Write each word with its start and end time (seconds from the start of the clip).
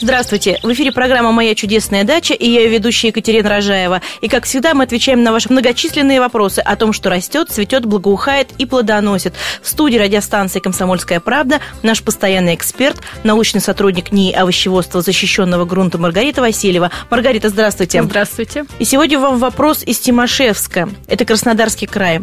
Здравствуйте! 0.00 0.60
В 0.62 0.72
эфире 0.72 0.92
программа 0.92 1.32
«Моя 1.32 1.56
чудесная 1.56 2.04
дача» 2.04 2.32
и 2.32 2.48
я 2.48 2.60
ее 2.60 2.68
ведущая 2.68 3.08
Екатерина 3.08 3.48
Рожаева. 3.48 4.00
И, 4.20 4.28
как 4.28 4.44
всегда, 4.44 4.72
мы 4.72 4.84
отвечаем 4.84 5.24
на 5.24 5.32
ваши 5.32 5.52
многочисленные 5.52 6.20
вопросы 6.20 6.60
о 6.60 6.76
том, 6.76 6.92
что 6.92 7.10
растет, 7.10 7.50
цветет, 7.50 7.84
благоухает 7.84 8.48
и 8.58 8.64
плодоносит. 8.64 9.34
В 9.60 9.68
студии 9.68 9.96
радиостанции 9.96 10.60
«Комсомольская 10.60 11.18
правда» 11.18 11.58
наш 11.82 12.00
постоянный 12.04 12.54
эксперт, 12.54 13.00
научный 13.24 13.60
сотрудник 13.60 14.12
НИИ 14.12 14.34
овощеводства 14.34 15.02
защищенного 15.02 15.64
грунта 15.64 15.98
Маргарита 15.98 16.42
Васильева. 16.42 16.92
Маргарита, 17.10 17.48
здравствуйте! 17.48 18.00
Здравствуйте! 18.00 18.66
И 18.78 18.84
сегодня 18.84 19.18
вам 19.18 19.38
вопрос 19.38 19.82
из 19.82 19.98
Тимошевска. 19.98 20.88
Это 21.08 21.24
Краснодарский 21.24 21.88
край. 21.88 22.20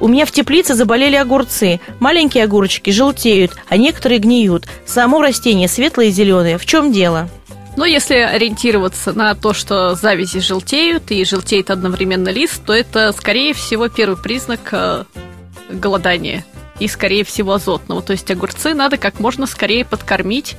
У 0.00 0.08
меня 0.08 0.26
в 0.26 0.30
теплице 0.30 0.74
заболели 0.74 1.16
огурцы. 1.16 1.80
Маленькие 2.00 2.44
огурчики 2.44 2.90
желтеют, 2.90 3.52
а 3.68 3.76
некоторые 3.76 4.18
гниют. 4.18 4.66
Само 4.84 5.22
растение 5.22 5.68
светлое 5.68 6.06
и 6.06 6.10
зеленое. 6.10 6.58
В 6.58 6.66
чем 6.66 6.92
дело? 6.92 7.28
Но 7.76 7.84
если 7.84 8.14
ориентироваться 8.14 9.12
на 9.12 9.34
то, 9.34 9.52
что 9.52 9.94
завязи 9.94 10.40
желтеют 10.40 11.10
и 11.10 11.24
желтеет 11.24 11.70
одновременно 11.70 12.30
лист, 12.30 12.64
то 12.64 12.72
это, 12.72 13.12
скорее 13.12 13.52
всего, 13.52 13.88
первый 13.88 14.16
признак 14.16 14.60
э, 14.72 15.04
голодания 15.68 16.44
и, 16.78 16.88
скорее 16.88 17.24
всего, 17.24 17.52
азотного. 17.52 18.00
То 18.02 18.12
есть 18.12 18.30
огурцы 18.30 18.72
надо 18.74 18.96
как 18.96 19.20
можно 19.20 19.46
скорее 19.46 19.84
подкормить 19.84 20.56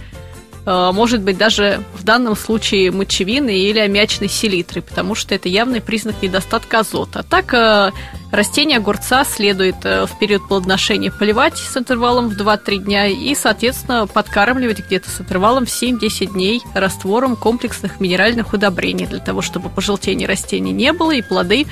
может 0.67 1.21
быть 1.21 1.38
даже 1.38 1.81
в 1.94 2.03
данном 2.03 2.35
случае 2.35 2.91
мочевины 2.91 3.58
или 3.58 3.80
аммиачной 3.80 4.27
селитры, 4.27 4.81
потому 4.81 5.16
что 5.16 5.34
это 5.34 5.48
явный 5.48 5.80
признак 5.80 6.21
недостатка 6.21 6.80
азота. 6.80 7.23
Так, 7.23 7.53
э, 7.53 7.91
растение 8.31 8.77
огурца 8.77 9.23
следует 9.23 9.77
э, 9.84 10.05
в 10.05 10.20
период 10.20 10.45
плодоношения 10.47 11.09
поливать 11.09 11.58
с 11.58 11.77
интервалом 11.77 12.27
в 12.27 12.33
2-3 12.33 12.77
дня 12.80 13.08
и, 13.08 13.33
соответственно, 13.33 14.08
подкармливать 14.08 14.86
где-то 14.86 15.09
с 15.09 15.22
интервалом 15.22 15.66
в 15.66 15.69
7-10 15.69 16.33
дней 16.33 16.61
раствором 16.73 17.38
комплексных 17.38 18.02
минеральных 18.02 18.52
удобрений 18.52 19.08
для 19.08 19.20
того, 19.20 19.42
чтобы 19.42 19.70
пожелтения 19.70 20.27
растений 20.27 20.73
не 20.73 20.92
было 20.92 21.11
и 21.11 21.22
плоды 21.22 21.66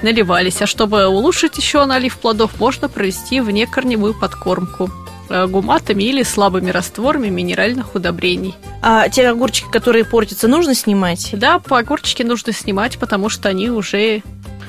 наливались. 0.00 0.62
А 0.62 0.66
чтобы 0.66 1.06
улучшить 1.06 1.58
еще 1.58 1.84
налив 1.84 2.18
плодов, 2.18 2.58
можно 2.58 2.88
провести 2.88 3.40
внекорневую 3.40 4.18
подкормку. 4.18 4.90
Э, 5.30 5.46
гуматами 5.46 6.02
или 6.02 6.24
слабыми 6.24 6.70
растворами 6.70 7.28
минеральных 7.28 7.94
удобрений. 7.94 8.56
А 8.82 9.08
те 9.08 9.28
огурчики, 9.28 9.70
которые 9.70 10.04
портятся, 10.04 10.48
нужно 10.48 10.74
снимать? 10.74 11.30
Да, 11.34 11.60
по 11.60 11.78
огурчики 11.78 12.24
нужно 12.24 12.52
снимать, 12.52 12.98
потому 12.98 13.28
что 13.28 13.48
они 13.48 13.70
уже 13.70 14.22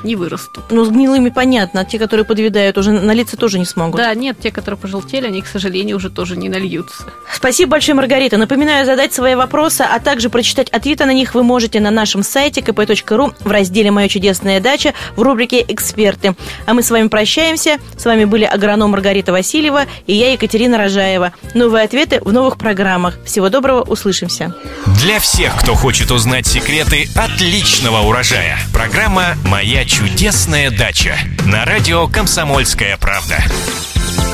не 0.04 0.16
вырастут. 0.16 0.66
Ну, 0.70 0.86
с 0.86 0.90
гнилыми 0.90 1.30
понятно, 1.30 1.82
а 1.82 1.86
те, 1.86 2.00
которые 2.00 2.26
подвидают, 2.26 2.78
уже 2.78 2.92
налиться 2.92 3.38
тоже 3.38 3.60
не 3.60 3.66
смогут. 3.66 4.00
Да, 4.00 4.14
нет, 4.14 4.38
те, 4.42 4.52
которые 4.52 4.80
пожелтели, 4.80 5.28
они, 5.28 5.42
к 5.42 5.48
сожалению, 5.48 5.98
уже 5.98 6.10
тоже 6.10 6.38
не 6.38 6.50
нальются. 6.50 7.04
Спасибо 7.34 7.72
большое, 7.72 7.96
Маргарита. 7.96 8.38
Напоминаю, 8.38 8.86
задать 8.86 9.14
свои 9.14 9.36
вопросы, 9.36 9.82
а 9.82 10.00
также 10.00 10.30
прочитать 10.30 10.70
ответы 10.70 11.06
на 11.06 11.14
них 11.14 11.34
вы 11.34 11.44
можете 11.44 11.80
на 11.80 11.92
нашем 11.92 12.24
сайте 12.24 12.62
kp.ru 12.62 13.34
в 13.40 13.52
разделе 13.52 13.92
«Моя 13.92 14.08
чудесная 14.08 14.60
дача» 14.60 14.94
в 15.16 15.22
рубрике 15.22 15.64
«Эксперты». 15.68 16.36
А 16.66 16.74
мы 16.74 16.84
с 16.84 16.92
вами 16.92 17.08
прощаемся. 17.08 17.78
С 17.98 18.06
вами 18.06 18.26
были 18.26 18.44
агроном 18.44 18.92
Маргарита 18.92 19.32
Васильева 19.32 19.86
и 20.08 20.14
я, 20.14 20.32
Екатерина 20.32 20.78
Рожаева. 20.78 21.34
Новые 21.54 21.84
ответы 21.84 22.20
в 22.22 22.32
новых 22.32 22.58
программах. 22.58 23.18
Всего 23.26 23.50
доброго, 23.50 23.82
услышимся. 23.82 24.56
Для 25.02 25.20
всех, 25.20 25.58
кто 25.60 25.76
хочет 25.76 26.12
узнать 26.12 26.48
секреты 26.48 27.08
отличного 27.16 28.08
урожая. 28.08 28.58
Программа 28.74 29.36
«Моя 29.46 29.86
чудесная 29.92 30.72
дача» 30.72 31.18
на 31.46 31.66
радио 31.66 32.08
«Комсомольская 32.08 32.96
правда». 32.96 33.44